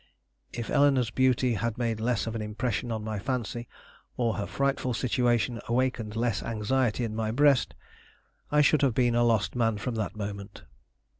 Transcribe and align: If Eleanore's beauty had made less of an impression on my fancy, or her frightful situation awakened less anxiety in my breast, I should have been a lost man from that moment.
If 0.51 0.71
Eleanore's 0.71 1.11
beauty 1.11 1.53
had 1.53 1.77
made 1.77 1.99
less 1.99 2.25
of 2.25 2.33
an 2.33 2.41
impression 2.41 2.91
on 2.91 3.03
my 3.03 3.19
fancy, 3.19 3.67
or 4.17 4.33
her 4.33 4.47
frightful 4.47 4.95
situation 4.95 5.61
awakened 5.67 6.15
less 6.15 6.41
anxiety 6.41 7.03
in 7.03 7.15
my 7.15 7.29
breast, 7.29 7.75
I 8.49 8.61
should 8.61 8.81
have 8.81 8.95
been 8.95 9.13
a 9.13 9.23
lost 9.23 9.55
man 9.55 9.77
from 9.77 9.93
that 9.97 10.15
moment. 10.15 10.63